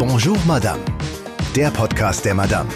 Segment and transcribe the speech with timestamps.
[0.00, 0.82] Bonjour Madame,
[1.54, 2.70] der Podcast der Madame.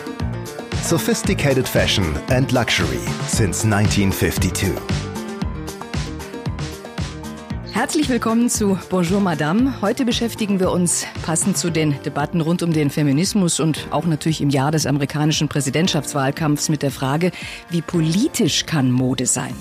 [0.82, 4.93] Sophisticated Fashion and Luxury since 1952.
[7.84, 9.82] Herzlich willkommen zu Bonjour Madame.
[9.82, 14.40] Heute beschäftigen wir uns passend zu den Debatten rund um den Feminismus und auch natürlich
[14.40, 17.30] im Jahr des amerikanischen Präsidentschaftswahlkampfs mit der Frage,
[17.68, 19.52] wie politisch kann Mode sein?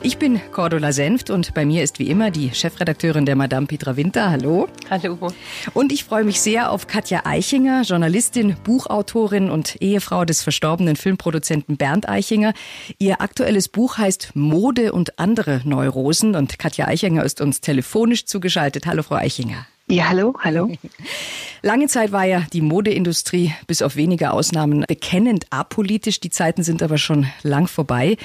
[0.00, 3.96] Ich bin Cordula Senft und bei mir ist wie immer die Chefredakteurin der Madame Petra
[3.96, 4.30] Winter.
[4.30, 4.68] Hallo.
[4.88, 5.32] Hallo.
[5.74, 11.76] Und ich freue mich sehr auf Katja Eichinger, Journalistin, Buchautorin und Ehefrau des verstorbenen Filmproduzenten
[11.78, 12.54] Bernd Eichinger.
[13.00, 18.84] Ihr aktuelles Buch heißt Mode und andere Neurosen und Katja Eichinger ist uns telefonisch zugeschaltet.
[18.84, 19.66] Hallo, Frau Eichinger.
[19.88, 20.70] Ja, hallo, hallo.
[21.62, 26.20] Lange Zeit war ja die Modeindustrie bis auf wenige Ausnahmen bekennend apolitisch.
[26.20, 28.18] Die Zeiten sind aber schon lang vorbei.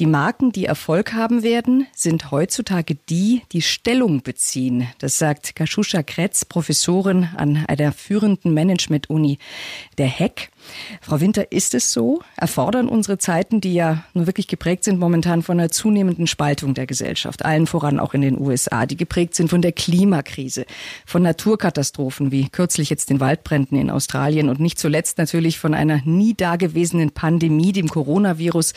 [0.00, 4.88] Die Marken, die Erfolg haben werden, sind heutzutage die, die Stellung beziehen.
[4.98, 9.38] Das sagt Kashusha Kretz, Professorin an einer führenden Management-Uni
[9.98, 10.50] der HEC.
[11.00, 12.20] Frau Winter, ist es so?
[12.36, 16.86] Erfordern unsere Zeiten, die ja nun wirklich geprägt sind momentan von einer zunehmenden Spaltung der
[16.86, 20.66] Gesellschaft, allen voran auch in den USA, die geprägt sind von der Klimakrise,
[21.06, 26.00] von Naturkatastrophen wie kürzlich jetzt den Waldbränden in Australien und nicht zuletzt natürlich von einer
[26.04, 28.74] nie dagewesenen Pandemie, dem Coronavirus,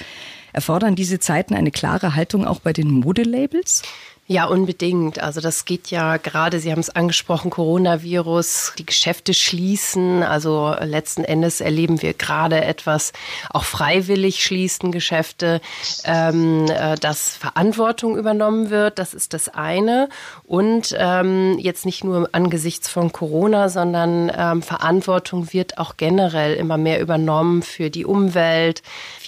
[0.54, 3.81] Erfordern diese Zeiten eine klare Haltung auch bei den Modelabels?
[4.26, 5.22] Ja, unbedingt.
[5.22, 10.24] Also das geht ja gerade, Sie haben es angesprochen, Coronavirus, die Geschäfte schließen.
[10.24, 13.12] Also letzten Endes erleben wir gerade etwas,
[13.50, 15.60] auch freiwillig schließen Geschäfte,
[16.06, 18.98] ähm, äh, dass Verantwortung übernommen wird.
[18.98, 20.08] Das ist das eine.
[20.46, 26.78] Und ähm, jetzt nicht nur angesichts von Corona, sondern ähm, Verantwortung wird auch generell immer
[26.78, 28.84] mehr übernommen für die Umwelt.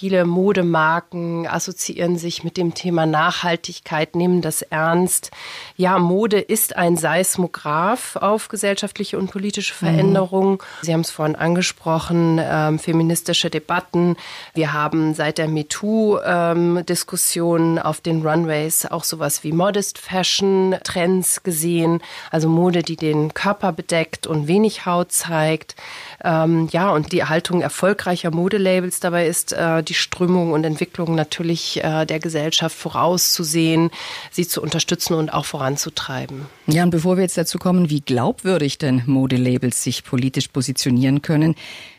[0.06, 5.32] Viele Modemarken assoziieren sich mit dem Thema Nachhaltigkeit, nehmen das ernst.
[5.78, 10.52] Ja, Mode ist ein Seismograph auf gesellschaftliche und politische Veränderungen.
[10.52, 10.60] Mhm.
[10.84, 14.16] Sie haben es vorhin angesprochen, ähm, feministische Debatten.
[14.54, 21.42] Wir haben seit der MeToo-Diskussion ähm, auf den Runways auch sowas wie Modest Fashion Trends
[21.42, 22.00] gesehen.
[22.30, 25.76] Also Mode, die den Körper bedeckt und wenig Haut zeigt.
[26.26, 31.84] Ähm, ja, und die Erhaltung erfolgreicher Modelabels dabei ist, äh, die Strömung und Entwicklung natürlich
[31.84, 33.92] äh, der Gesellschaft vorauszusehen,
[34.32, 36.48] sie zu unterstützen und auch voranzutreiben.
[36.66, 41.54] Ja, und bevor wir jetzt dazu kommen, wie glaubwürdig denn Modelabels sich politisch positionieren können,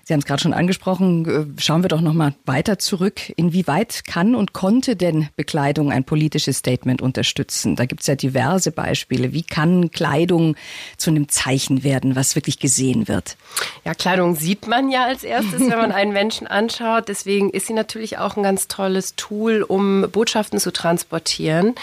[0.08, 1.56] Sie haben es gerade schon angesprochen.
[1.58, 3.32] Äh, schauen wir doch noch mal weiter zurück.
[3.34, 7.74] Inwieweit kann und konnte denn Bekleidung ein politisches Statement unterstützen?
[7.74, 9.32] Da gibt es ja diverse Beispiele.
[9.32, 10.54] Wie kann Kleidung
[10.96, 13.36] zu einem Zeichen werden, was wirklich gesehen wird?
[13.84, 17.08] Ja, Kleidung sieht man ja als erstes, wenn man einen Menschen anschaut.
[17.08, 21.74] Deswegen ist sie natürlich auch ein ganz tolles Tool, um Botschaften zu transportieren.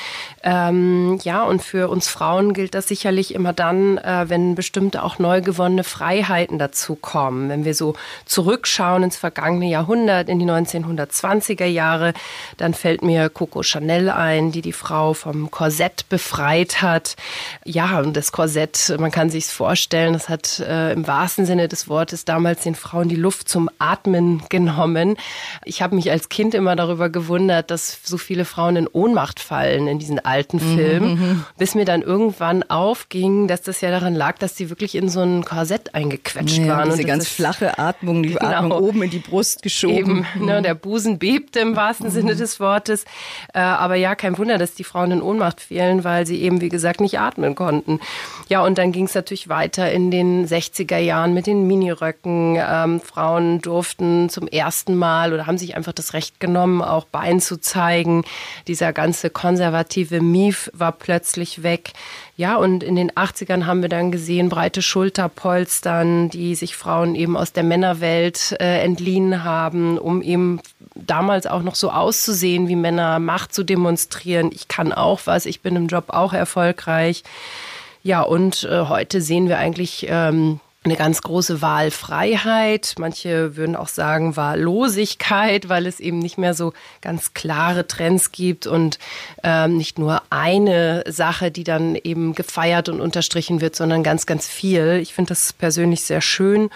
[0.44, 5.20] Ähm, ja, und für uns Frauen gilt das sicherlich immer dann, äh, wenn bestimmte auch
[5.20, 7.50] neu gewonnene Freiheiten dazu kommen.
[7.50, 7.96] Wenn wir so
[8.26, 12.14] zurückschauen ins vergangene Jahrhundert, in die 1920er Jahre,
[12.58, 17.16] dann fällt mir Coco Chanel ein, die die Frau vom Korsett befreit hat.
[17.66, 21.88] Ja, und das Korsett, man kann sich vorstellen, das hat äh, im wahrsten Sinne des
[21.88, 25.18] Wortes damals den Frauen die Luft zum Atmen genommen.
[25.66, 29.88] Ich habe mich als Kind immer darüber gewundert, dass so viele Frauen in Ohnmacht fallen
[29.88, 31.46] in diesen alten mhm, Filmen, mhm.
[31.58, 35.22] bis mir dann irgendwann aufging, dass das ja daran lag, dass sie wirklich in so
[35.22, 36.90] ein Korsett eingequetscht ja, waren.
[36.90, 38.46] Diese und ganz flache Atmung Atmung, die genau.
[38.46, 39.96] Atmung oben in die Brust geschoben.
[40.36, 42.12] Eben, ne, der Busen bebte im wahrsten mhm.
[42.12, 43.06] Sinne des Wortes.
[43.54, 46.70] Äh, aber ja, kein Wunder, dass die Frauen in Ohnmacht fielen, weil sie eben, wie
[46.70, 48.00] gesagt, nicht atmen konnten.
[48.50, 52.58] Ja, und dann ging es natürlich weiter in den 60er Jahren mit den Miniröcken.
[52.60, 57.40] Ähm, Frauen durften zum ersten Mal oder haben sich einfach das Recht genommen, auch Bein
[57.40, 58.24] zu zeigen.
[58.68, 61.94] Dieser ganze konservative Mief war plötzlich weg.
[62.36, 67.38] Ja, und in den 80ern haben wir dann gesehen, breite Schulterpolstern, die sich Frauen eben
[67.38, 70.60] aus der Männerwelt äh, entliehen haben, um eben
[70.96, 74.52] damals auch noch so auszusehen wie Männer, Macht zu demonstrieren.
[74.54, 77.24] Ich kann auch was, ich bin im Job auch erfolgreich.
[78.04, 82.96] Ja, und äh, heute sehen wir eigentlich ähm, eine ganz große Wahlfreiheit.
[82.98, 88.68] Manche würden auch sagen Wahllosigkeit, weil es eben nicht mehr so ganz klare Trends gibt
[88.68, 89.00] und
[89.44, 94.48] ähm, nicht nur eine Sache, die dann eben gefeiert und unterstrichen wird, sondern ganz, ganz
[94.48, 95.00] viel.
[95.02, 96.70] Ich finde das persönlich sehr schön.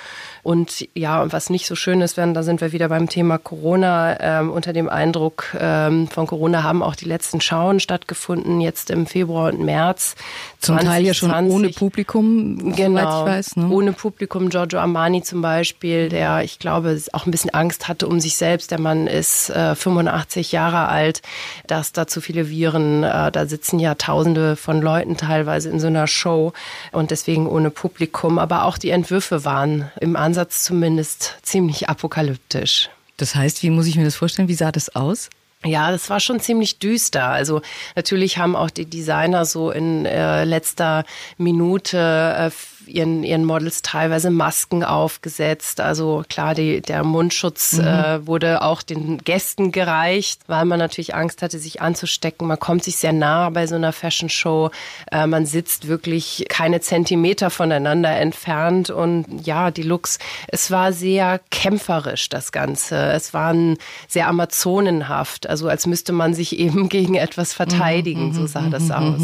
[0.48, 3.38] Und ja, und was nicht so schön ist, wenn, da sind wir wieder beim Thema
[3.38, 4.18] Corona.
[4.22, 9.08] Ähm, unter dem Eindruck ähm, von Corona haben auch die letzten Schauen stattgefunden, jetzt im
[9.08, 10.16] Februar und März.
[10.60, 13.56] Zum 20, Teil ja schon ohne Publikum, genau, ich weiß.
[13.58, 13.68] Ne?
[13.68, 18.22] Ohne Publikum, Giorgio Armani zum Beispiel, der, ich glaube, auch ein bisschen Angst hatte um
[18.22, 18.72] sich selbst.
[18.72, 21.24] Der Mann ist äh, 85 Jahre alt,
[21.68, 25.88] dass da zu viele Viren, äh, da sitzen ja Tausende von Leuten teilweise in so
[25.88, 26.54] einer Show
[26.94, 28.40] und deswegen ohne Publikum.
[28.40, 32.90] Aber auch die Entwürfe waren im Ansatz zumindest ziemlich apokalyptisch.
[33.18, 34.48] Das heißt, wie muss ich mir das vorstellen?
[34.48, 35.30] Wie sah das aus?
[35.66, 37.26] Ja, das war schon ziemlich düster.
[37.30, 37.62] Also
[37.96, 41.04] natürlich haben auch die Designer so in äh, letzter
[41.38, 42.52] Minute äh,
[42.88, 45.80] ihren, ihren Models teilweise Masken aufgesetzt.
[45.80, 47.88] Also klar, die, der Mundschutz mhm.
[47.88, 52.48] äh, wurde auch den Gästen gereicht, weil man natürlich Angst hatte, sich anzustecken.
[52.48, 54.72] Man kommt sich sehr nah bei so einer Fashion Show.
[55.12, 58.90] Äh, man sitzt wirklich keine Zentimeter voneinander entfernt.
[58.90, 62.96] Und ja, die Looks, es war sehr kämpferisch, das Ganze.
[63.12, 63.56] Es war
[64.08, 65.48] sehr amazonenhaft.
[65.48, 68.30] Also als müsste man sich eben gegen etwas verteidigen.
[68.30, 69.22] Mhm, so sah das mhm, aus.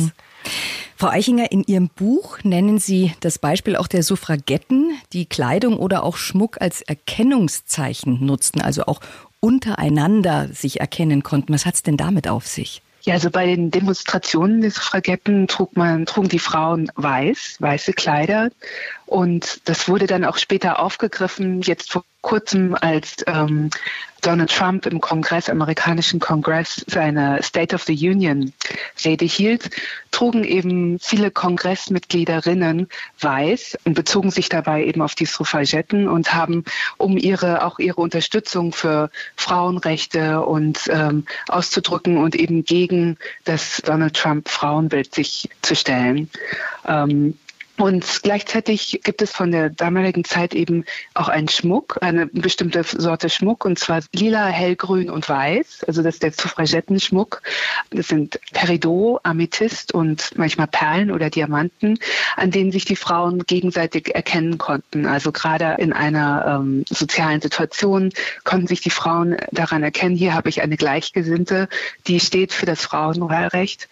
[0.96, 6.04] Frau Eichinger, in Ihrem Buch nennen Sie das Beispiel auch der Suffragetten, die Kleidung oder
[6.04, 9.02] auch Schmuck als Erkennungszeichen nutzten, also auch
[9.40, 11.54] untereinander sich erkennen konnten.
[11.54, 12.82] Was hat es denn damit auf sich?
[13.02, 18.50] Ja, also bei den Demonstrationen der Suffragetten trug man, trugen die Frauen weiß, weiße Kleider.
[19.06, 23.70] Und das wurde dann auch später aufgegriffen, jetzt vor kurzem, als ähm,
[24.22, 28.54] Donald Trump im Kongress, amerikanischen Kongress, seine State of the Union
[29.04, 29.70] Rede hielt,
[30.12, 32.88] trugen eben viele Kongressmitgliederinnen
[33.20, 36.64] weiß und bezogen sich dabei eben auf die Suffragetten und haben,
[36.98, 44.16] um ihre, auch ihre Unterstützung für Frauenrechte und ähm, auszudrücken und eben gegen das Donald
[44.16, 46.30] Trump Frauenbild sich zu stellen.
[46.88, 47.38] Ähm,
[47.84, 50.86] und gleichzeitig gibt es von der damaligen Zeit eben
[51.16, 55.84] auch einen Schmuck, eine bestimmte Sorte Schmuck, und zwar lila, hellgrün und weiß.
[55.86, 57.42] Also das ist der Suffragettenschmuck.
[57.90, 62.00] Das sind Peridot, Amethyst und manchmal Perlen oder Diamanten,
[62.38, 65.06] an denen sich die Frauen gegenseitig erkennen konnten.
[65.06, 68.14] Also gerade in einer ähm, sozialen Situation
[68.46, 71.68] konnten sich die Frauen daran erkennen, hier habe ich eine Gleichgesinnte,
[72.08, 73.90] die steht für das Frauenwahlrecht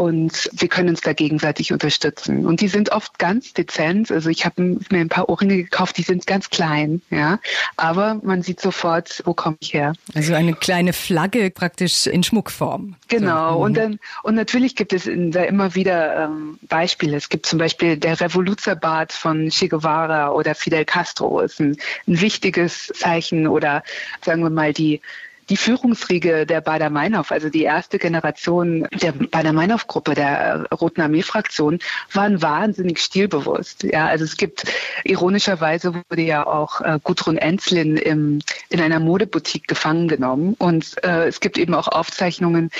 [0.00, 2.46] und wir können uns da gegenseitig unterstützen.
[2.46, 4.10] Und die sind oft ganz dezent.
[4.10, 7.38] Also ich habe mir ein paar Ohrringe gekauft, die sind ganz klein, ja.
[7.76, 9.92] Aber man sieht sofort, wo komme ich her.
[10.14, 12.96] Also eine kleine Flagge praktisch in Schmuckform.
[13.08, 13.52] Genau.
[13.52, 13.58] So.
[13.62, 17.18] Und dann und natürlich gibt es da immer wieder ähm, Beispiele.
[17.18, 21.76] Es gibt zum Beispiel der Revoluzerbart von Che Guevara oder Fidel Castro ist ein,
[22.08, 23.82] ein wichtiges Zeichen oder
[24.22, 25.02] sagen wir mal die
[25.50, 31.80] die Führungsriege der Bader-Meinhof, also die erste Generation der Bader-Meinhof-Gruppe, der Roten Armee-Fraktion,
[32.12, 33.82] waren wahnsinnig stilbewusst.
[33.82, 34.64] Ja, also es gibt,
[35.04, 41.26] ironischerweise wurde ja auch äh, Gudrun Enzlin im, in einer Modeboutique gefangen genommen und äh,
[41.26, 42.70] es gibt eben auch Aufzeichnungen,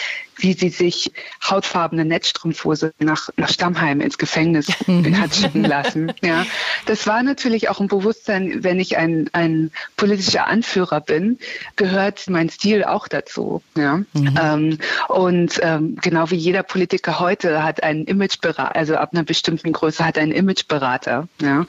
[0.42, 1.12] wie sie sich
[1.48, 6.12] hautfarbene Netzstrumpfhose nach, nach Stammheim ins Gefängnis hat schicken lassen.
[6.22, 6.44] Ja,
[6.86, 11.38] das war natürlich auch ein Bewusstsein, wenn ich ein, ein politischer Anführer bin,
[11.76, 13.62] gehört mein Stil auch dazu.
[13.76, 14.38] Ja, mhm.
[14.40, 14.78] ähm,
[15.08, 20.04] und ähm, genau wie jeder Politiker heute hat einen Imageberater, also ab einer bestimmten Größe
[20.04, 21.28] hat einen Imageberater.
[21.40, 21.66] Ja.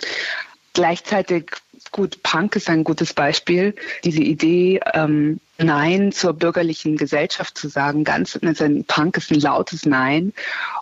[0.73, 1.51] Gleichzeitig
[1.91, 3.75] gut, Punk ist ein gutes Beispiel.
[4.03, 8.03] Diese Idee, ähm, Nein zur bürgerlichen Gesellschaft zu sagen.
[8.03, 10.33] Ganz, also ein Punk ist ein lautes Nein.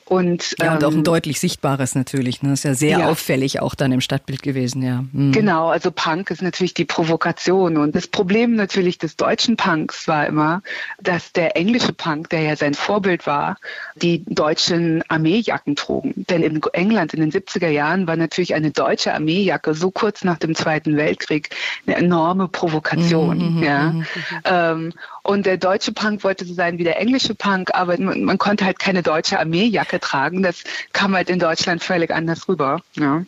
[0.09, 2.41] Und, ja, und auch ein ähm, deutlich sichtbares natürlich.
[2.41, 2.49] Ne?
[2.49, 3.09] Das ist ja sehr ja.
[3.09, 5.05] auffällig auch dann im Stadtbild gewesen, ja.
[5.11, 5.31] Mhm.
[5.33, 7.77] Genau, also Punk ist natürlich die Provokation.
[7.77, 10.63] Und das Problem natürlich des deutschen Punks war immer,
[10.99, 13.57] dass der englische Punk, der ja sein Vorbild war,
[13.95, 16.25] die deutschen Armeejacken trugen.
[16.27, 20.39] Denn in England in den 70er Jahren war natürlich eine deutsche Armeejacke so kurz nach
[20.39, 21.55] dem Zweiten Weltkrieg
[21.85, 23.37] eine enorme Provokation.
[23.37, 23.83] Mhm, mhm ja.
[23.91, 24.05] Mhm, mhm.
[24.71, 28.37] Ähm, und der deutsche Punk wollte so sein wie der englische Punk, aber man, man,
[28.37, 30.43] konnte halt keine deutsche Armeejacke tragen.
[30.43, 32.81] Das kam halt in Deutschland völlig anders rüber.
[32.95, 33.23] Ja.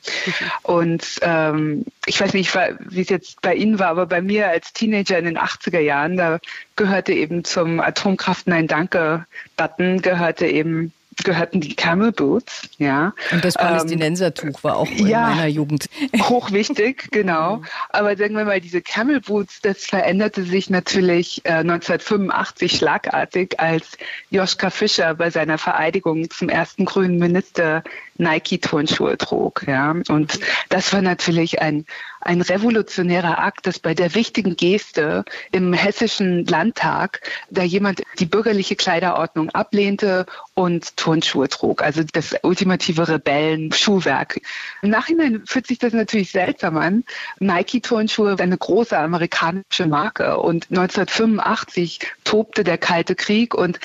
[0.64, 4.74] Und ähm, ich weiß nicht, wie es jetzt bei Ihnen war, aber bei mir als
[4.74, 6.40] Teenager in den 80er Jahren, da
[6.76, 9.26] gehörte eben zum Atomkraft Nein Danke
[9.58, 10.94] Button, gehörte eben
[11.24, 13.14] gehörten die Camel Boots, ja.
[13.32, 15.88] Und das Palästinensertuch ähm, war auch in ja, meiner Jugend.
[16.22, 17.62] Hochwichtig, genau.
[17.90, 23.98] Aber sagen wir mal, diese Camel Boots, das veränderte sich natürlich äh, 1985 schlagartig, als
[24.30, 27.84] Joschka Fischer bei seiner Vereidigung zum ersten grünen Minister
[28.22, 29.66] Nike-Turnschuhe trug.
[29.68, 29.96] Ja.
[30.08, 31.86] Und das war natürlich ein,
[32.22, 38.76] ein revolutionärer Akt, dass bei der wichtigen Geste im hessischen Landtag da jemand die bürgerliche
[38.76, 41.82] Kleiderordnung ablehnte und Turnschuhe trug.
[41.82, 44.40] Also das ultimative Rebellen-Schuhwerk.
[44.82, 47.04] Im Nachhinein fühlt sich das natürlich seltsam an.
[47.40, 53.80] Nike-Turnschuhe eine große amerikanische Marke und 1985 tobte der Kalte Krieg und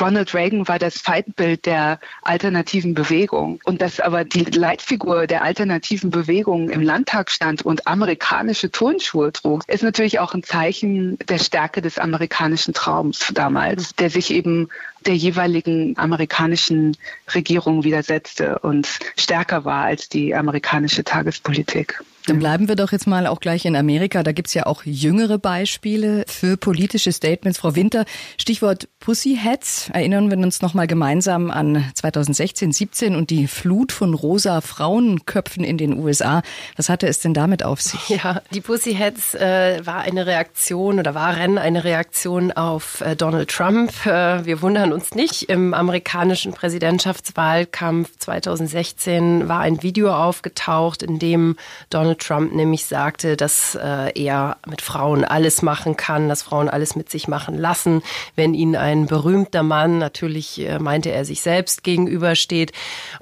[0.00, 6.10] Ronald Reagan war das Feindbild der alternativen Bewegung und dass aber die Leitfigur der alternativen
[6.10, 11.82] Bewegung im Landtag stand und amerikanische Turnschuhe trug, ist natürlich auch ein Zeichen der Stärke
[11.82, 14.68] des amerikanischen Traums damals, der sich eben
[15.06, 16.96] der jeweiligen amerikanischen
[17.34, 22.02] Regierung widersetzte und stärker war als die amerikanische Tagespolitik.
[22.26, 24.24] Dann bleiben wir doch jetzt mal auch gleich in Amerika.
[24.24, 27.58] Da gibt's ja auch jüngere Beispiele für politische Statements.
[27.58, 28.04] Frau Winter,
[28.36, 29.90] Stichwort Pussyheads.
[29.92, 35.78] Erinnern wir uns nochmal gemeinsam an 2016, 17 und die Flut von rosa Frauenköpfen in
[35.78, 36.42] den USA.
[36.76, 38.00] Was hatte es denn damit auf sich?
[38.16, 43.92] Ja, die Pussyheads äh, war eine Reaktion oder waren eine Reaktion auf äh, Donald Trump.
[44.06, 45.42] Äh, wir wundern uns nicht.
[45.44, 51.56] Im amerikanischen Präsidentschaftswahlkampf 2016 war ein Video aufgetaucht, in dem
[51.90, 56.68] Donald Donald Trump nämlich sagte, dass äh, er mit Frauen alles machen kann, dass Frauen
[56.68, 58.02] alles mit sich machen lassen,
[58.34, 62.72] wenn ihnen ein berühmter Mann, natürlich äh, meinte er sich selbst gegenübersteht.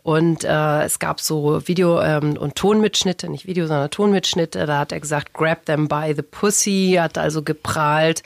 [0.03, 4.67] Und äh, es gab so Video- ähm, und Tonmitschnitte, nicht Video, sondern Tonmitschnitte.
[4.67, 8.23] Da hat er gesagt, grab them by the pussy, hat also geprahlt.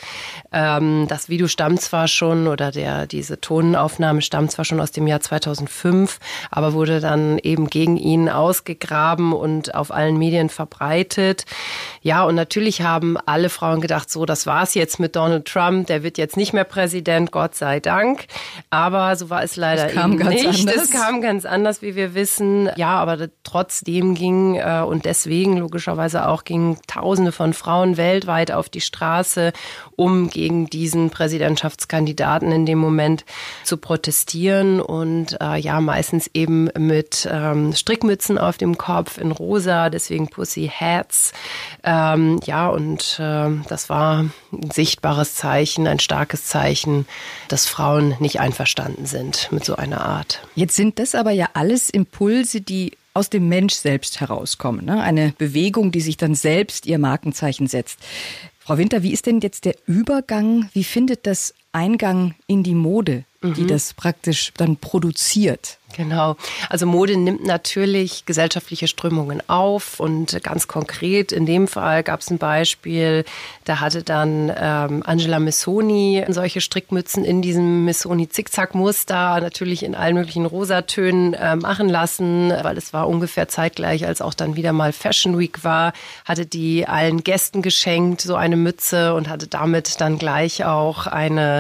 [0.52, 5.06] Ähm, das Video stammt zwar schon oder der, diese Tonaufnahme stammt zwar schon aus dem
[5.06, 6.18] Jahr 2005,
[6.50, 11.44] aber wurde dann eben gegen ihn ausgegraben und auf allen Medien verbreitet.
[12.02, 16.02] Ja, und natürlich haben alle Frauen gedacht, so, das war's jetzt mit Donald Trump, der
[16.02, 18.26] wird jetzt nicht mehr Präsident, Gott sei Dank.
[18.70, 20.46] Aber so war es leider eben nicht.
[20.46, 20.76] Anders.
[20.76, 22.70] Es kam ganz anders, wie wir wissen.
[22.74, 28.68] Ja, aber trotzdem ging äh, und deswegen logischerweise auch gingen Tausende von Frauen weltweit auf
[28.68, 29.52] die Straße,
[29.94, 33.24] um gegen diesen Präsidentschaftskandidaten in dem Moment
[33.62, 39.88] zu protestieren und äh, ja, meistens eben mit ähm, Strickmützen auf dem Kopf in rosa,
[39.90, 41.33] deswegen Pussy Hats.
[41.85, 44.21] Ähm, ja, und äh, das war
[44.52, 47.07] ein sichtbares Zeichen, ein starkes Zeichen,
[47.49, 50.43] dass Frauen nicht einverstanden sind mit so einer Art.
[50.55, 54.87] Jetzt sind das aber ja alles Impulse, die aus dem Mensch selbst herauskommen.
[54.87, 55.02] Ne?
[55.02, 57.99] Eine Bewegung, die sich dann selbst ihr Markenzeichen setzt.
[58.59, 60.71] Frau Winter, wie ist denn jetzt der Übergang?
[60.73, 63.68] Wie findet das Eingang in die Mode, die mhm.
[63.68, 65.78] das praktisch dann produziert?
[65.96, 66.37] Genau.
[66.68, 72.30] Also Mode nimmt natürlich gesellschaftliche Strömungen auf und ganz konkret in dem Fall gab es
[72.30, 73.25] ein Beispiel,
[73.64, 80.14] da hatte dann ähm, Angela Missoni solche Strickmützen in diesem Missoni Zickzack-Muster natürlich in allen
[80.14, 84.92] möglichen Rosatönen äh, machen lassen, weil es war ungefähr zeitgleich, als auch dann wieder mal
[84.92, 85.94] Fashion Week war,
[86.26, 91.57] hatte die allen Gästen geschenkt, so eine Mütze und hatte damit dann gleich auch eine,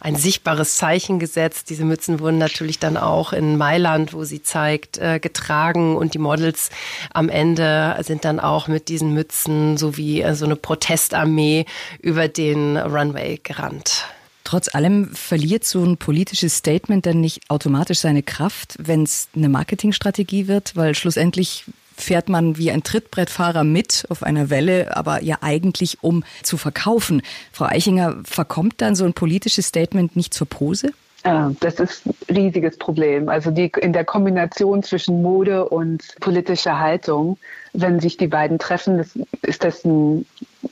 [0.00, 1.70] ein sichtbares Zeichen gesetzt.
[1.70, 6.18] Diese Mützen wurden natürlich dann auch in Mailand, wo sie zeigt, äh, getragen und die
[6.18, 6.70] Models
[7.12, 11.66] am Ende sind dann auch mit diesen Mützen sowie äh, so eine Protestarmee
[12.00, 14.04] über den Runway gerannt.
[14.44, 19.48] Trotz allem verliert so ein politisches Statement dann nicht automatisch seine Kraft, wenn es eine
[19.48, 21.66] Marketingstrategie wird, weil schlussendlich
[21.96, 27.22] fährt man wie ein Trittbrettfahrer mit auf einer Welle, aber ja eigentlich um zu verkaufen.
[27.52, 30.92] Frau Eichinger, verkommt dann so ein politisches Statement nicht zur Pose?
[31.22, 33.28] Das ist ein riesiges Problem.
[33.28, 37.36] Also die, in der Kombination zwischen Mode und politischer Haltung,
[37.74, 40.24] wenn sich die beiden treffen, das, ist das ein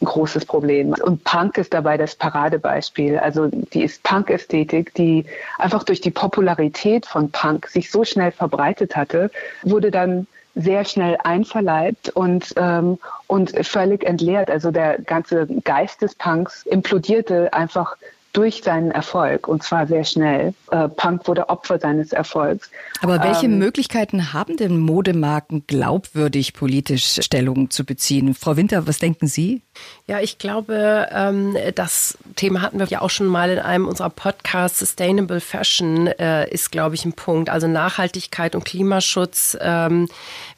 [0.02, 0.94] großes Problem.
[1.04, 3.18] Und Punk ist dabei das Paradebeispiel.
[3.18, 5.26] Also die ist Punk-Ästhetik, die
[5.58, 9.30] einfach durch die Popularität von Punk sich so schnell verbreitet hatte,
[9.64, 10.26] wurde dann
[10.58, 14.50] sehr schnell einverleibt und, ähm, und völlig entleert.
[14.50, 17.96] Also der ganze Geist des Punks implodierte einfach
[18.32, 20.54] durch seinen Erfolg und zwar sehr schnell.
[20.70, 22.70] Äh, Punk wurde Opfer seines Erfolgs.
[23.00, 28.34] Aber welche ähm, Möglichkeiten haben denn Modemarken glaubwürdig politisch Stellung zu beziehen?
[28.34, 29.62] Frau Winter, was denken Sie?
[30.06, 34.10] Ja, ich glaube, ähm, das Thema hatten wir ja auch schon mal in einem unserer
[34.10, 34.78] Podcasts.
[34.78, 37.50] Sustainable Fashion äh, ist, glaube ich, ein Punkt.
[37.50, 39.58] Also Nachhaltigkeit und Klimaschutz.
[39.60, 40.08] Ähm,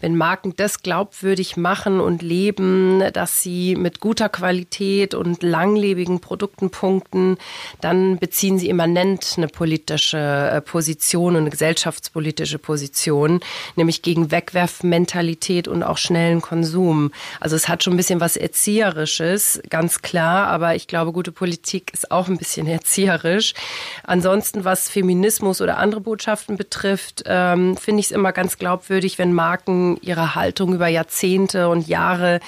[0.01, 6.71] wenn Marken das glaubwürdig machen und leben, dass sie mit guter Qualität und langlebigen Produkten
[6.71, 7.39] punkten,
[7.81, 13.41] dann beziehen sie immanent eine politische äh, Position und eine gesellschaftspolitische Position,
[13.77, 17.11] nämlich gegen Wegwerfmentalität und auch schnellen Konsum.
[17.41, 21.70] Also es hat schon ein bisschen was Erzieherisches, ganz klar, aber ich glaube, gute Politik
[21.93, 23.55] ist auch ein bisschen erzieherisch.
[24.05, 29.33] Ansonsten, was Feminismus oder andere Botschaften betrifft, ähm, finde ich es immer ganz glaubwürdig, wenn
[29.33, 32.41] Marken ihre Haltung über Jahrzehnte und Jahre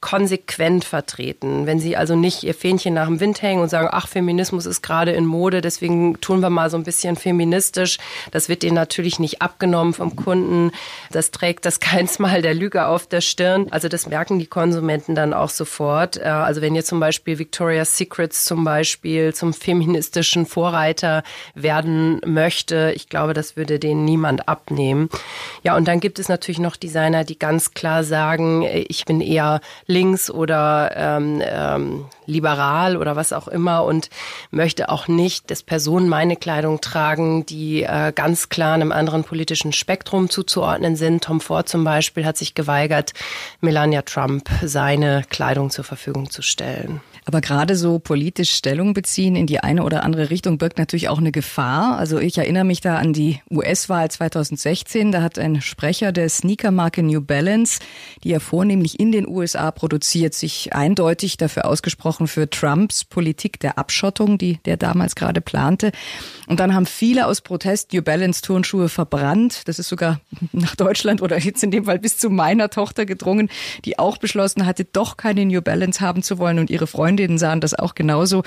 [0.00, 1.66] konsequent vertreten.
[1.66, 4.82] Wenn sie also nicht ihr Fähnchen nach dem Wind hängen und sagen, ach, Feminismus ist
[4.82, 7.98] gerade in Mode, deswegen tun wir mal so ein bisschen feministisch.
[8.30, 10.72] Das wird denen natürlich nicht abgenommen vom Kunden.
[11.10, 13.66] Das trägt das keinsmal der Lüge auf der Stirn.
[13.70, 16.16] Also das merken die Konsumenten dann auch sofort.
[16.16, 21.22] Äh, also wenn ihr zum Beispiel Victoria's Secrets zum Beispiel zum feministischen Vorreiter
[21.54, 25.10] werden möchte, ich glaube, das würde denen niemand abnehmen.
[25.62, 29.60] Ja, und dann gibt es natürlich noch Designer, die ganz klar sagen, ich bin eher
[29.90, 34.08] links oder ähm, ähm, liberal oder was auch immer und
[34.50, 39.72] möchte auch nicht, dass Personen meine Kleidung tragen, die äh, ganz klar einem anderen politischen
[39.72, 41.24] Spektrum zuzuordnen sind.
[41.24, 43.12] Tom Ford zum Beispiel hat sich geweigert,
[43.60, 47.02] Melania Trump seine Kleidung zur Verfügung zu stellen.
[47.24, 51.18] Aber gerade so politisch Stellung beziehen in die eine oder andere Richtung birgt natürlich auch
[51.18, 51.98] eine Gefahr.
[51.98, 55.12] Also ich erinnere mich da an die US-Wahl 2016.
[55.12, 57.80] Da hat ein Sprecher der Sneakermarke New Balance,
[58.24, 63.78] die ja vornehmlich in den USA produziert, sich eindeutig dafür ausgesprochen für Trumps Politik der
[63.78, 65.92] Abschottung, die der damals gerade plante.
[66.50, 69.68] Und dann haben viele aus Protest New Balance Turnschuhe verbrannt.
[69.68, 73.48] Das ist sogar nach Deutschland oder jetzt in dem Fall bis zu meiner Tochter gedrungen,
[73.84, 77.60] die auch beschlossen hatte, doch keine New Balance haben zu wollen und ihre Freundinnen sahen
[77.60, 78.42] das auch genauso.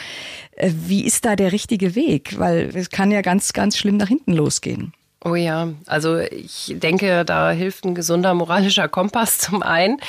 [0.51, 2.38] Äh, wie ist da der richtige Weg?
[2.38, 4.91] Weil es kann ja ganz, ganz schlimm nach hinten losgehen.
[5.25, 10.00] Oh ja, also ich denke, da hilft ein gesunder moralischer Kompass zum einen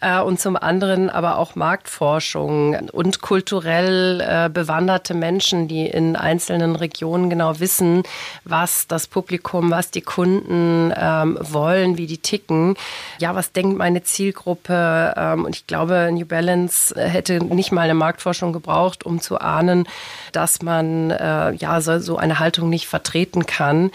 [0.00, 6.76] äh, und zum anderen aber auch Marktforschung und kulturell äh, bewanderte Menschen, die in einzelnen
[6.76, 8.04] Regionen genau wissen,
[8.44, 12.76] was das Publikum, was die Kunden ähm, wollen, wie die ticken.
[13.18, 15.14] Ja, was denkt meine Zielgruppe?
[15.16, 19.88] Ähm, und ich glaube, New Balance hätte nicht mal eine Marktforschung gebraucht, um zu ahnen,
[20.30, 23.90] dass man äh, ja so, so eine Haltung nicht vertreten kann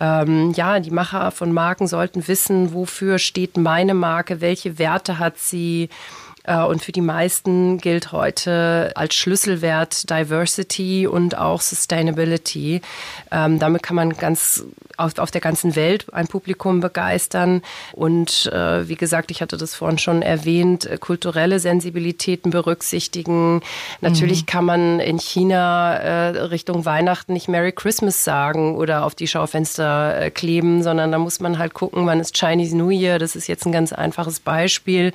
[0.00, 5.38] ähm, ja, die Macher von Marken sollten wissen, wofür steht meine Marke, welche Werte hat
[5.38, 5.88] sie,
[6.48, 12.80] äh, und für die meisten gilt heute als Schlüsselwert Diversity und auch Sustainability.
[13.30, 14.64] Ähm, damit kann man ganz
[14.98, 17.62] auf, auf der ganzen Welt ein Publikum begeistern.
[17.92, 23.62] Und äh, wie gesagt, ich hatte das vorhin schon erwähnt, äh, kulturelle Sensibilitäten berücksichtigen.
[24.00, 24.46] Natürlich mhm.
[24.46, 30.20] kann man in China äh, Richtung Weihnachten nicht Merry Christmas sagen oder auf die Schaufenster
[30.20, 33.18] äh, kleben, sondern da muss man halt gucken, wann ist Chinese New Year.
[33.18, 35.12] Das ist jetzt ein ganz einfaches Beispiel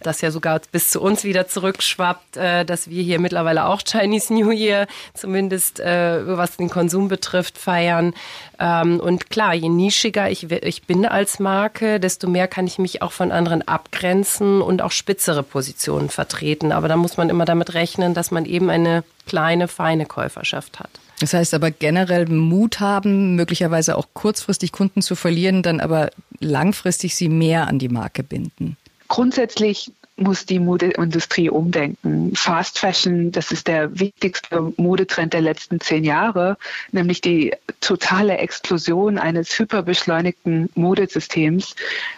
[0.00, 4.32] das ja sogar bis zu uns wieder zurückschwappt, äh, dass wir hier mittlerweile auch Chinese
[4.32, 8.14] New Year, zumindest äh, was den Konsum betrifft, feiern.
[8.58, 13.02] Ähm, und klar, je nischiger ich, ich bin als Marke, desto mehr kann ich mich
[13.02, 16.72] auch von anderen abgrenzen und auch spitzere Positionen vertreten.
[16.72, 20.90] Aber da muss man immer damit rechnen, dass man eben eine kleine, feine Käuferschaft hat.
[21.20, 27.16] Das heißt aber generell Mut haben, möglicherweise auch kurzfristig Kunden zu verlieren, dann aber langfristig
[27.16, 28.76] sie mehr an die Marke binden.
[29.08, 32.34] Grundsätzlich muss die Modeindustrie umdenken.
[32.34, 36.56] Fast Fashion, das ist der wichtigste Modetrend der letzten zehn Jahre,
[36.92, 41.74] nämlich die totale Explosion eines hyperbeschleunigten Modesystems,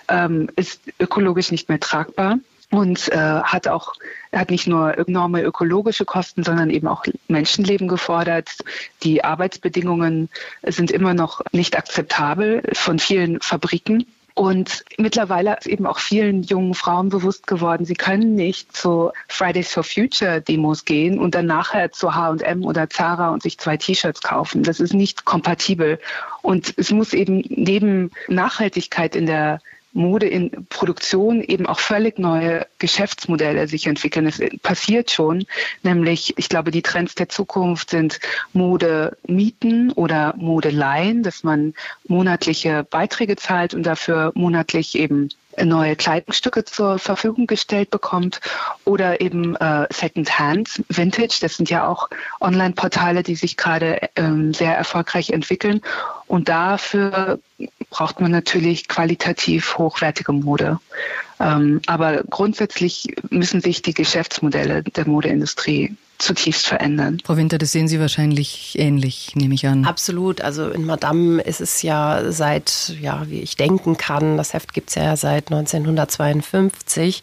[0.08, 2.38] ähm, ist ökologisch nicht mehr tragbar
[2.70, 3.94] und äh, hat auch
[4.32, 8.48] hat nicht nur enorme ökologische Kosten, sondern eben auch Menschenleben gefordert.
[9.02, 10.28] Die Arbeitsbedingungen
[10.62, 14.06] sind immer noch nicht akzeptabel von vielen Fabriken.
[14.34, 19.72] Und mittlerweile ist eben auch vielen jungen Frauen bewusst geworden, sie können nicht zu Fridays
[19.72, 24.22] for Future Demos gehen und dann nachher zu H&M oder Zara und sich zwei T-Shirts
[24.22, 24.62] kaufen.
[24.62, 25.98] Das ist nicht kompatibel.
[26.42, 29.60] Und es muss eben neben Nachhaltigkeit in der
[29.92, 34.26] Mode in Produktion eben auch völlig neue Geschäftsmodelle sich entwickeln.
[34.26, 35.44] Es passiert schon,
[35.82, 38.20] nämlich ich glaube, die Trends der Zukunft sind
[38.52, 41.74] Mode mieten oder Modeleihen, dass man
[42.06, 45.30] monatliche Beiträge zahlt und dafür monatlich eben
[45.64, 48.40] neue Kleidungsstücke zur Verfügung gestellt bekommt
[48.84, 51.38] oder eben äh, Secondhand, Vintage.
[51.40, 52.08] Das sind ja auch
[52.40, 55.82] Online-Portale, die sich gerade ähm, sehr erfolgreich entwickeln.
[56.26, 57.40] Und dafür
[57.90, 60.78] braucht man natürlich qualitativ hochwertige Mode.
[61.38, 67.18] Ähm, aber grundsätzlich müssen sich die Geschäftsmodelle der Modeindustrie zutiefst verändern.
[67.24, 69.84] Frau Winter, das sehen Sie wahrscheinlich ähnlich, nehme ich an.
[69.84, 70.40] Absolut.
[70.40, 74.90] Also in Madame ist es ja seit, ja, wie ich denken kann, das Heft gibt
[74.90, 77.22] es ja seit 1952,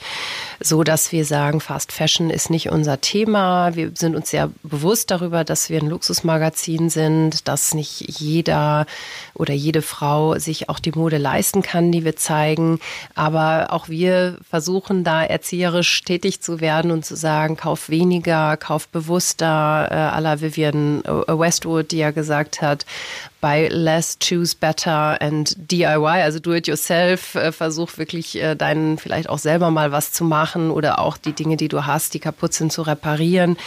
[0.60, 3.76] so dass wir sagen, Fast Fashion ist nicht unser Thema.
[3.76, 8.86] Wir sind uns sehr bewusst darüber, dass wir ein Luxusmagazin sind, dass nicht jeder
[9.34, 12.80] oder jede Frau sich auch die Mode leisten kann, die wir zeigen.
[13.16, 18.87] Aber auch wir versuchen da erzieherisch tätig zu werden und zu sagen, kauf weniger, kauf
[18.92, 22.86] bewusster, äh, à la Vivian Westwood, die ja gesagt hat,
[23.40, 27.36] bei Less, Choose Better and DIY, also Do It Yourself.
[27.36, 31.34] Äh, versuch wirklich äh, deinen vielleicht auch selber mal was zu machen oder auch die
[31.34, 33.58] Dinge, die du hast, die kaputt sind, zu reparieren.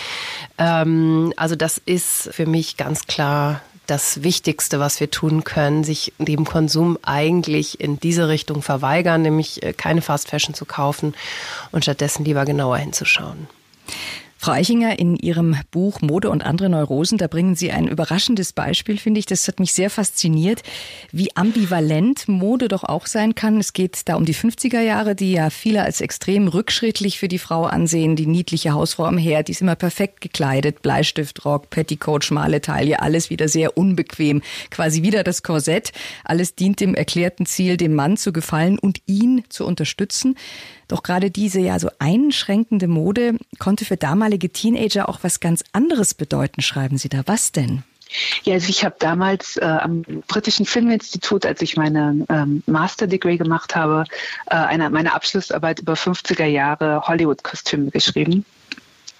[0.59, 6.13] Ähm, also das ist für mich ganz klar das Wichtigste, was wir tun können, sich
[6.19, 11.15] dem Konsum eigentlich in diese Richtung verweigern, nämlich äh, keine Fast Fashion zu kaufen
[11.73, 13.49] und stattdessen lieber genauer hinzuschauen.
[14.42, 18.96] Frau Eichinger, in Ihrem Buch Mode und andere Neurosen, da bringen Sie ein überraschendes Beispiel,
[18.96, 19.26] finde ich.
[19.26, 20.62] Das hat mich sehr fasziniert,
[21.12, 23.59] wie ambivalent Mode doch auch sein kann.
[23.59, 27.38] Es geht da um die 50er Jahre, die ja viele als extrem rückschrittlich für die
[27.38, 28.16] Frau ansehen.
[28.16, 30.81] Die niedliche Hausfrau am Herd, die ist immer perfekt gekleidet.
[30.81, 34.40] Bleistiftrock, Petticoat, schmale Taille, alles wieder sehr unbequem.
[34.70, 35.92] Quasi wieder das Korsett.
[36.24, 40.37] Alles dient dem erklärten Ziel, dem Mann zu gefallen und ihn zu unterstützen.
[40.90, 46.14] Doch gerade diese ja so einschränkende Mode konnte für damalige Teenager auch was ganz anderes
[46.14, 47.22] bedeuten, schreiben Sie da.
[47.26, 47.85] Was denn?
[48.42, 53.37] Ja, also ich habe damals äh, am britischen Filminstitut, als ich meine ähm, Master Degree
[53.37, 54.03] gemacht habe,
[54.46, 58.44] äh, eine, meine Abschlussarbeit über 50er Jahre Hollywood-Kostüme geschrieben.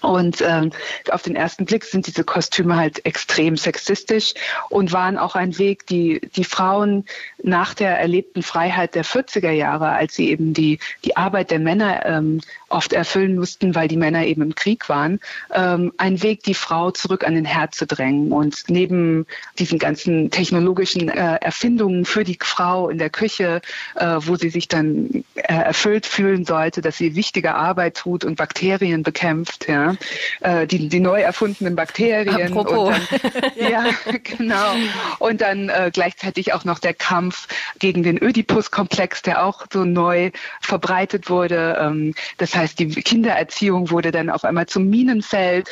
[0.01, 0.71] Und ähm,
[1.11, 4.33] auf den ersten Blick sind diese Kostüme halt extrem sexistisch
[4.69, 7.05] und waren auch ein Weg, die, die Frauen
[7.43, 12.05] nach der erlebten Freiheit der 40er Jahre, als sie eben die, die Arbeit der Männer
[12.05, 15.19] ähm, oft erfüllen mussten, weil die Männer eben im Krieg waren,
[15.53, 18.31] ähm, ein Weg, die Frau zurück an den Herd zu drängen.
[18.31, 19.25] Und neben
[19.59, 23.61] diesen ganzen technologischen äh, Erfindungen für die Frau in der Küche,
[23.95, 28.35] äh, wo sie sich dann äh, erfüllt fühlen sollte, dass sie wichtige Arbeit tut und
[28.35, 29.90] Bakterien bekämpft, ja,
[30.39, 32.51] äh, die, die neu erfundenen Bakterien.
[32.51, 32.95] Apropos.
[32.95, 33.83] Und dann, ja,
[34.23, 34.73] genau.
[35.19, 37.47] Und dann äh, gleichzeitig auch noch der Kampf
[37.79, 41.77] gegen den Ödipus-Komplex, der auch so neu verbreitet wurde.
[41.79, 45.69] Ähm, das heißt, heißt, die Kindererziehung wurde dann auf einmal zum Minenfeld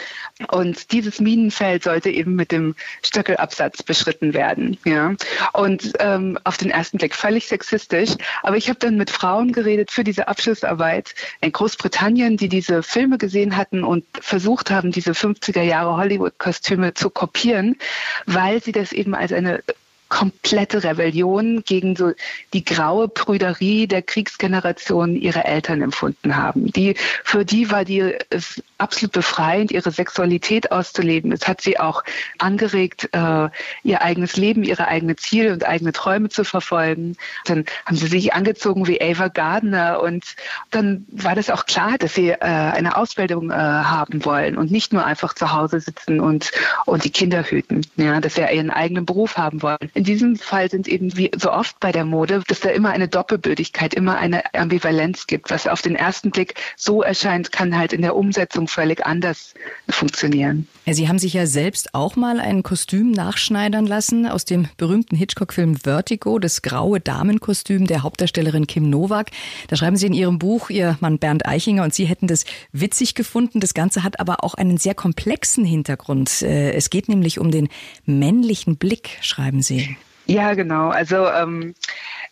[0.51, 4.77] und dieses Minenfeld sollte eben mit dem Stöckelabsatz beschritten werden.
[4.85, 5.15] Ja.
[5.53, 8.11] Und ähm, auf den ersten Blick völlig sexistisch.
[8.43, 13.17] Aber ich habe dann mit Frauen geredet für diese Abschlussarbeit in Großbritannien, die diese Filme
[13.17, 17.77] gesehen hatten und versucht haben, diese 50er Jahre Hollywood-Kostüme zu kopieren,
[18.25, 19.63] weil sie das eben als eine
[20.09, 22.11] komplette Rebellion gegen so
[22.53, 26.71] die graue Prüderie der Kriegsgeneration ihrer Eltern empfunden haben.
[26.73, 31.31] Die, für die war die es absolut befreiend, ihre Sexualität auszuleben.
[31.31, 32.03] Es hat sie auch
[32.39, 33.49] angeregt, äh,
[33.83, 37.15] ihr eigenes Leben, ihre eigene Ziele und eigene Träume zu verfolgen.
[37.45, 40.23] Dann haben sie sich angezogen wie Ava Gardner und
[40.71, 44.91] dann war das auch klar, dass sie äh, eine Ausbildung äh, haben wollen und nicht
[44.91, 46.51] nur einfach zu Hause sitzen und,
[46.85, 49.77] und die Kinder hüten, ja, dass sie ihren eigenen Beruf haben wollen.
[49.99, 53.09] In diesem Fall sind eben wie so oft bei der Mode, dass da immer eine
[53.09, 55.49] Doppelbödigkeit, immer eine Ambivalenz gibt.
[55.49, 59.55] Was auf den ersten Blick so erscheint, kann halt in der Umsetzung völlig anders
[59.89, 60.69] funktionieren.
[60.85, 65.75] Sie haben sich ja selbst auch mal ein Kostüm nachschneidern lassen aus dem berühmten Hitchcock-Film
[65.75, 69.31] Vertigo, das graue Damenkostüm der Hauptdarstellerin Kim Novak.
[69.67, 73.15] Da schreiben Sie in Ihrem Buch, Ihr Mann Bernd Eichinger und Sie hätten das witzig
[73.15, 73.59] gefunden.
[73.59, 76.41] Das Ganze hat aber auch einen sehr komplexen Hintergrund.
[76.41, 77.67] Äh, es geht nämlich um den
[78.05, 79.88] männlichen Blick, schreiben Sie.
[80.29, 80.89] Ja, genau.
[80.89, 81.73] Also ähm,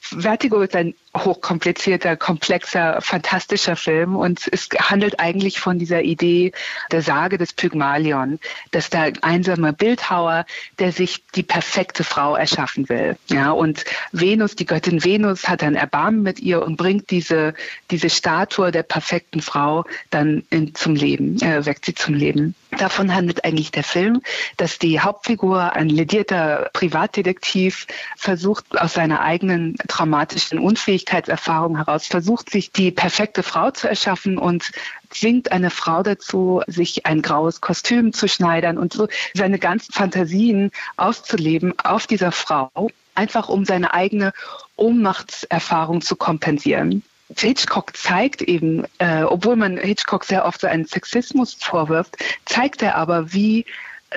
[0.02, 6.52] Vertigo ist ein hochkomplizierter, komplexer, fantastischer Film und es handelt eigentlich von dieser Idee
[6.92, 10.46] der Sage des Pygmalion, dass da ein einsamer Bildhauer,
[10.78, 13.18] der sich die perfekte Frau erschaffen will.
[13.32, 17.56] Ja, und Venus, die Göttin Venus, hat ein Erbarmen mit ihr und bringt diese,
[17.90, 22.54] diese Statue der perfekten Frau dann in, zum Leben, äh, weckt sie zum Leben.
[22.78, 24.22] Davon handelt eigentlich der Film,
[24.58, 32.72] dass die Hauptfigur, ein ledierter Privatdetektiv, versucht aus seiner eigenen traumatischen Unfähigkeitserfahrung heraus, versucht sich
[32.72, 34.72] die perfekte Frau zu erschaffen und
[35.10, 40.72] zwingt eine Frau dazu, sich ein graues Kostüm zu schneidern und so seine ganzen Fantasien
[40.98, 42.70] auszuleben auf dieser Frau,
[43.16, 44.34] einfach um seine eigene
[44.76, 47.04] Ohnmachtserfahrung zu kompensieren.
[47.36, 52.96] Hitchcock zeigt eben, äh, obwohl man Hitchcock sehr oft so einen Sexismus vorwirft, zeigt er
[52.96, 53.66] aber, wie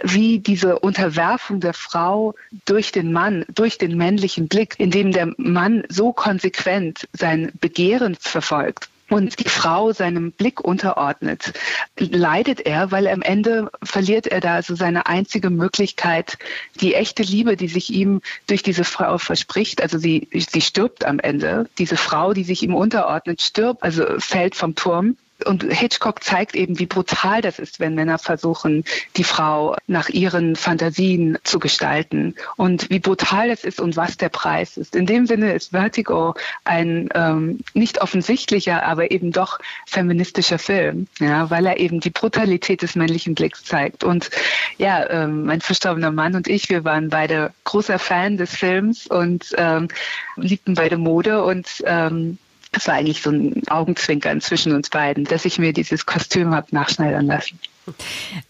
[0.02, 5.32] wie diese Unterwerfung der Frau durch den Mann, durch den männlichen Blick, in dem der
[5.36, 11.52] Mann so konsequent sein Begehren verfolgt, und die Frau seinem Blick unterordnet,
[11.98, 16.38] leidet er, weil am Ende verliert er da so seine einzige Möglichkeit,
[16.80, 19.82] die echte Liebe, die sich ihm durch diese Frau verspricht.
[19.82, 21.68] Also sie, sie stirbt am Ende.
[21.78, 25.16] Diese Frau, die sich ihm unterordnet, stirbt, also fällt vom Turm.
[25.44, 28.84] Und Hitchcock zeigt eben, wie brutal das ist, wenn Männer versuchen,
[29.16, 34.28] die Frau nach ihren Fantasien zu gestalten und wie brutal das ist und was der
[34.28, 34.96] Preis ist.
[34.96, 41.50] In dem Sinne ist Vertigo ein ähm, nicht offensichtlicher, aber eben doch feministischer Film, ja,
[41.50, 44.04] weil er eben die Brutalität des männlichen Blicks zeigt.
[44.04, 44.30] Und
[44.78, 49.54] ja, ähm, mein verstorbener Mann und ich, wir waren beide großer Fan des Films und
[49.56, 49.88] ähm,
[50.36, 52.38] liebten beide Mode und ähm,
[52.72, 56.68] es war eigentlich so ein Augenzwinkern zwischen uns beiden, dass ich mir dieses Kostüm habe
[56.70, 57.58] nachschneidern lassen.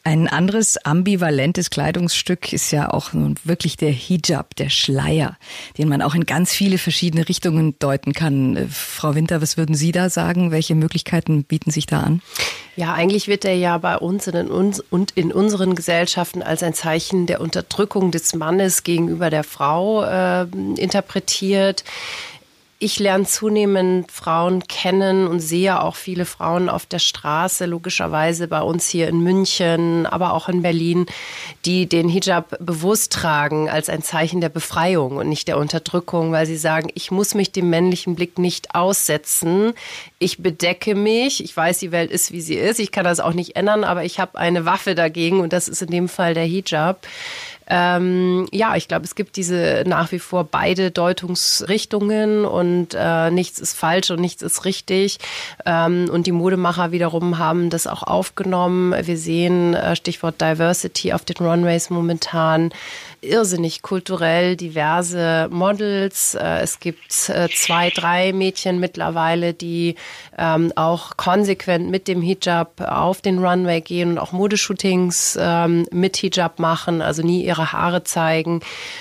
[0.04, 5.38] Ein anderes ambivalentes Kleidungsstück ist ja auch nun wirklich der Hijab, der Schleier,
[5.78, 8.56] den man auch in ganz viele verschiedene Richtungen deuten kann.
[8.56, 10.50] Äh, Frau Winter, was würden Sie da sagen?
[10.50, 12.22] Welche Möglichkeiten bieten sich da an?
[12.76, 16.62] Ja, eigentlich wird er ja bei uns und in, uns und in unseren Gesellschaften als
[16.62, 20.42] ein Zeichen der Unterdrückung des Mannes gegenüber der Frau äh,
[20.76, 21.84] interpretiert
[22.82, 28.62] ich lerne zunehmend Frauen kennen und sehe auch viele Frauen auf der Straße, logischerweise bei
[28.62, 31.04] uns hier in München, aber auch in Berlin,
[31.66, 36.46] die den Hijab bewusst tragen als ein Zeichen der Befreiung und nicht der Unterdrückung, weil
[36.46, 39.74] sie sagen, ich muss mich dem männlichen Blick nicht aussetzen.
[40.18, 41.44] Ich bedecke mich.
[41.44, 42.80] Ich weiß, die Welt ist, wie sie ist.
[42.80, 45.82] Ich kann das auch nicht ändern, aber ich habe eine Waffe dagegen und das ist
[45.82, 47.06] in dem Fall der Hijab.
[47.70, 53.60] Ähm, ja, ich glaube, es gibt diese nach wie vor beide Deutungsrichtungen und äh, nichts
[53.60, 55.18] ist falsch und nichts ist richtig.
[55.64, 58.92] Ähm, und die Modemacher wiederum haben das auch aufgenommen.
[59.06, 62.72] Wir sehen äh, Stichwort Diversity auf den Runways momentan
[63.22, 66.34] irrsinnig kulturell diverse Models.
[66.34, 69.96] Äh, es gibt äh, zwei, drei Mädchen mittlerweile, die
[70.38, 76.16] ähm, auch konsequent mit dem Hijab auf den Runway gehen und auch Modeshootings ähm, mit
[76.16, 78.60] Hijab machen, also nie ihre Haare zeigen.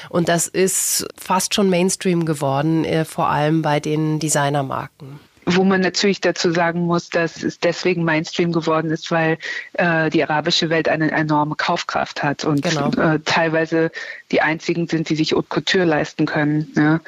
[0.10, 5.20] Und das ist fast schon Mainstream geworden, äh, vor allem bei den Designermarken
[5.56, 9.38] wo man natürlich dazu sagen muss, dass es deswegen Mainstream geworden ist, weil
[9.74, 12.92] äh, die arabische Welt eine enorme Kaufkraft hat und genau.
[12.92, 13.92] äh, teilweise
[14.32, 17.00] die einzigen sind, die sich Haute Couture leisten können ja,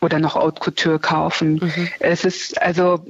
[0.00, 1.60] oder noch Haute Couture kaufen.
[1.62, 1.88] Mhm.
[2.00, 3.04] Es ist also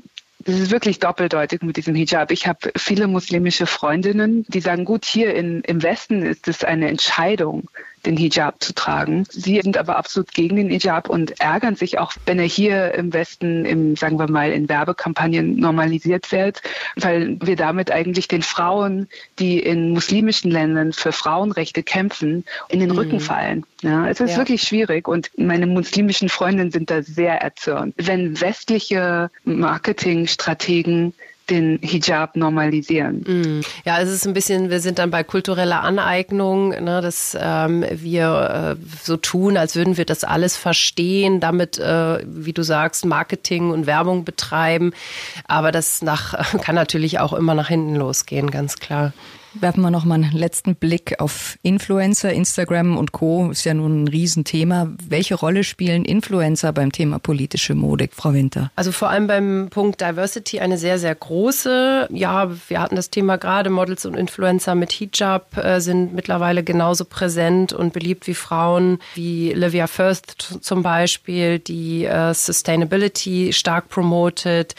[0.44, 2.30] das ist wirklich doppeldeutig mit diesem Hijab.
[2.30, 6.88] Ich habe viele muslimische Freundinnen, die sagen, gut, hier in, im Westen ist es eine
[6.88, 7.70] Entscheidung,
[8.06, 9.24] den Hijab zu tragen.
[9.30, 13.12] Sie sind aber absolut gegen den Hijab und ärgern sich auch, wenn er hier im
[13.12, 16.62] Westen, im, sagen wir mal, in Werbekampagnen normalisiert wird,
[16.96, 22.90] weil wir damit eigentlich den Frauen, die in muslimischen Ländern für Frauenrechte kämpfen, in den
[22.90, 22.98] mhm.
[22.98, 23.64] Rücken fallen.
[23.82, 24.36] Ja, es ist ja.
[24.38, 27.94] wirklich schwierig und meine muslimischen Freundinnen sind da sehr erzürnt.
[27.98, 31.14] Wenn westliche Marketingstrategen
[31.50, 33.24] den Hijab normalisieren.
[33.26, 33.60] Mm.
[33.84, 38.76] Ja, es ist ein bisschen, wir sind dann bei kultureller Aneignung, ne, dass ähm, wir
[38.80, 43.70] äh, so tun, als würden wir das alles verstehen, damit, äh, wie du sagst, Marketing
[43.70, 44.92] und Werbung betreiben.
[45.46, 49.12] Aber das nach, kann natürlich auch immer nach hinten losgehen, ganz klar.
[49.60, 52.32] Werfen wir noch mal einen letzten Blick auf Influencer.
[52.32, 53.50] Instagram und Co.
[53.50, 54.88] ist ja nun ein Riesenthema.
[55.08, 58.72] Welche Rolle spielen Influencer beim Thema politische Mode, Frau Winter?
[58.74, 62.08] Also vor allem beim Punkt Diversity eine sehr, sehr große.
[62.10, 67.04] Ja, wir hatten das Thema gerade, Models und Influencer mit Hijab äh, sind mittlerweile genauso
[67.04, 74.74] präsent und beliebt wie Frauen, wie Livia Firth zum Beispiel, die äh, Sustainability stark promotet.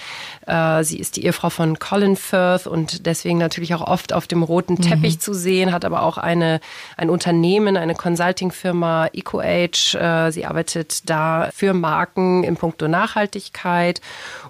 [0.48, 4.44] Äh, sie ist die Ehefrau von Colin Firth und deswegen natürlich auch oft auf dem
[4.44, 5.20] roten Teppich mhm.
[5.20, 6.60] zu sehen, hat aber auch eine,
[6.98, 9.96] ein Unternehmen, eine Consulting-Firma EcoAge.
[9.96, 14.02] Äh, sie arbeitet da für Marken in puncto Nachhaltigkeit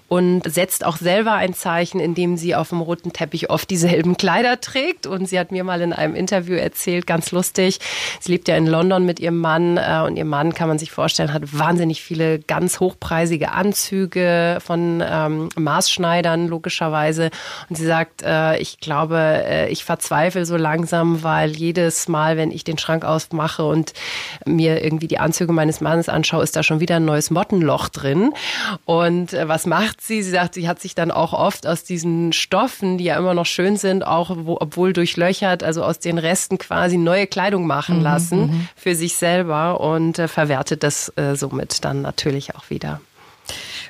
[0.08, 4.60] und setzt auch selber ein Zeichen, indem sie auf dem roten Teppich oft dieselben Kleider
[4.60, 5.06] trägt.
[5.06, 7.80] Und sie hat mir mal in einem Interview erzählt, ganz lustig,
[8.20, 10.92] sie lebt ja in London mit ihrem Mann äh, und ihr Mann, kann man sich
[10.92, 17.30] vorstellen, hat wahnsinnig viele ganz hochpreisige Anzüge von ähm, Maßschneidern, logischerweise.
[17.68, 22.52] Und sie sagt, äh, ich glaube, äh, ich verzweifle so langsam, weil jedes Mal, wenn
[22.52, 23.92] ich den Schrank aufmache und
[24.44, 28.32] mir irgendwie die Anzüge meines Mannes anschaue, ist da schon wieder ein neues Mottenloch drin.
[28.84, 32.32] Und äh, was macht sie, sie sagt, sie hat sich dann auch oft aus diesen
[32.32, 36.58] Stoffen, die ja immer noch schön sind, auch wo, obwohl durchlöchert, also aus den Resten
[36.58, 41.34] quasi neue Kleidung machen mhm, lassen mhm, für sich selber und äh, verwertet das äh,
[41.34, 43.00] somit dann natürlich auch wieder.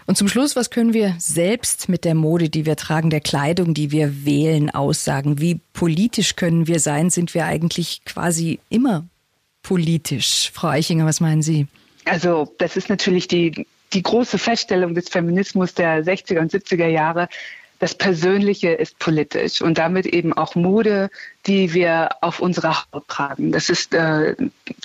[0.07, 3.75] Und zum Schluss, was können wir selbst mit der Mode, die wir tragen, der Kleidung,
[3.75, 5.41] die wir wählen, aussagen?
[5.41, 7.11] Wie politisch können wir sein?
[7.11, 9.05] Sind wir eigentlich quasi immer
[9.63, 10.51] politisch?
[10.55, 11.67] Frau Eichinger, was meinen Sie?
[12.05, 17.29] Also das ist natürlich die die große Feststellung des Feminismus der 60er und 70er Jahre,
[17.79, 21.11] das Persönliche ist politisch und damit eben auch Mode,
[21.47, 23.53] die wir auf unserer Haut tragen.
[23.53, 24.35] Das ist äh,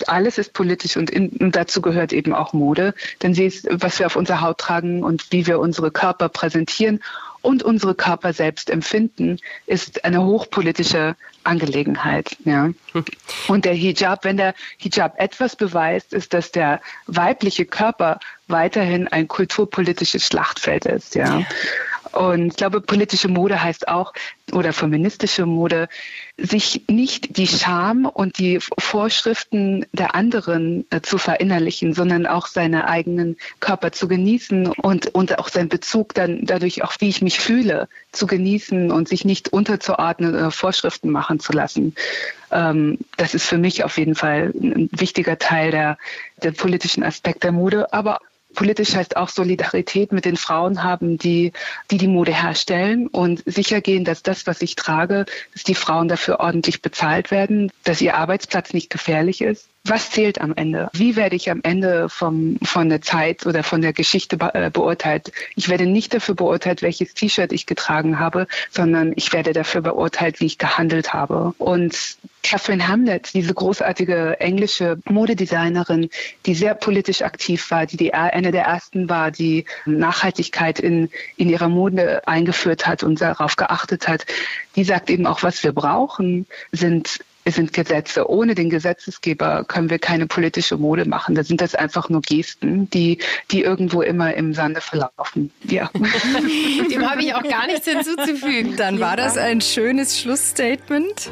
[0.06, 3.98] alles ist politisch und, in, und dazu gehört eben auch Mode, denn sie ist, was
[3.98, 7.00] wir auf unserer Haut tragen und wie wir unsere Körper präsentieren
[7.42, 12.36] und unsere Körper selbst empfinden, ist eine hochpolitische Angelegenheit.
[12.44, 12.70] Ja.
[13.48, 19.26] Und der Hijab, wenn der Hijab etwas beweist, ist, dass der weibliche Körper weiterhin ein
[19.26, 21.16] kulturpolitisches Schlachtfeld ist.
[21.16, 21.42] Ja.
[22.12, 24.12] Und ich glaube, politische Mode heißt auch,
[24.52, 25.88] oder feministische Mode,
[26.36, 32.88] sich nicht die Scham und die Vorschriften der anderen äh, zu verinnerlichen, sondern auch seine
[32.88, 37.40] eigenen Körper zu genießen und, und auch seinen Bezug dann dadurch auch, wie ich mich
[37.40, 41.94] fühle, zu genießen und sich nicht unterzuordnen oder Vorschriften machen zu lassen.
[42.50, 45.98] Ähm, das ist für mich auf jeden Fall ein wichtiger Teil der,
[46.42, 48.20] der politischen Aspekt der Mode, aber
[48.54, 51.52] Politisch heißt auch Solidarität mit den Frauen haben, die,
[51.90, 56.08] die die Mode herstellen und sicher gehen, dass das, was ich trage, dass die Frauen
[56.08, 60.90] dafür ordentlich bezahlt werden, dass ihr Arbeitsplatz nicht gefährlich ist was zählt am Ende?
[60.92, 64.70] Wie werde ich am Ende vom, von der Zeit oder von der Geschichte be äh,
[64.70, 65.32] beurteilt?
[65.56, 70.40] Ich werde nicht dafür beurteilt, welches T-Shirt ich getragen habe, sondern ich werde dafür beurteilt,
[70.40, 71.54] wie ich gehandelt habe.
[71.58, 76.10] Und Catherine Hamlet, diese großartige englische Modedesignerin,
[76.46, 81.48] die sehr politisch aktiv war, die, die eine der ersten war, die Nachhaltigkeit in, in
[81.48, 84.26] ihrer Mode eingeführt hat und darauf geachtet hat,
[84.76, 88.28] die sagt eben auch, was wir brauchen, sind es sind Gesetze.
[88.28, 91.34] Ohne den Gesetzesgeber können wir keine politische Mode machen.
[91.34, 93.18] Da sind das einfach nur Gesten, die,
[93.50, 95.50] die irgendwo immer im Sande verlaufen.
[95.64, 95.90] Ja.
[96.90, 98.76] Dem habe ich auch gar nichts hinzuzufügen.
[98.76, 101.30] Dann war das ein schönes Schlussstatement.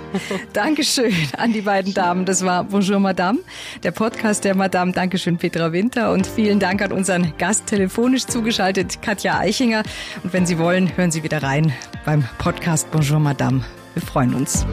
[0.53, 2.25] Dankeschön an die beiden Damen.
[2.25, 3.39] Das war Bonjour Madame,
[3.83, 4.93] der Podcast der Madame.
[4.93, 9.83] Dankeschön Petra Winter und vielen Dank an unseren Gast telefonisch zugeschaltet, Katja Eichinger.
[10.25, 11.73] Und wenn Sie wollen, hören Sie wieder rein
[12.05, 13.65] beim Podcast Bonjour Madame.
[13.95, 14.67] Wir freuen uns.